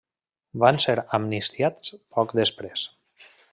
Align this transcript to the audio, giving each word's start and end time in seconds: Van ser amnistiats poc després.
Van 0.63 0.79
ser 0.85 0.95
amnistiats 1.17 1.93
poc 2.17 2.35
després. 2.43 2.89